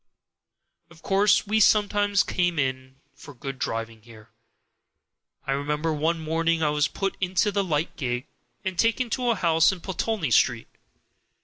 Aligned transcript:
Of 0.89 1.03
course 1.03 1.45
we 1.45 1.59
sometimes 1.59 2.23
came 2.23 2.57
in 2.57 2.95
for 3.13 3.35
good 3.35 3.59
driving 3.59 4.01
here. 4.01 4.31
I 5.45 5.51
remember 5.51 5.93
one 5.93 6.19
morning 6.19 6.63
I 6.63 6.69
was 6.71 6.87
put 6.87 7.15
into 7.21 7.51
the 7.51 7.63
light 7.63 7.95
gig, 7.97 8.25
and 8.65 8.79
taken 8.79 9.11
to 9.11 9.29
a 9.29 9.35
house 9.35 9.71
in 9.71 9.79
Pulteney 9.79 10.31
Street. 10.31 10.69